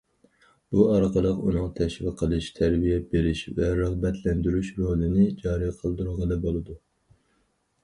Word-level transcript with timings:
بۇ 0.75 0.85
ئارقىلىق 0.93 1.43
ئۇنىڭ 1.49 1.67
تەشۋىق 1.79 2.15
قىلىش، 2.21 2.47
تەربىيە 2.61 2.97
بېرىش 3.13 3.45
ۋە 3.61 3.69
رىغبەتلەندۈرۈش 3.81 4.73
رولىنى 4.81 5.29
جارى 5.45 5.71
قىلدۇرغىلى 5.85 6.41
بولىدۇ. 6.49 6.83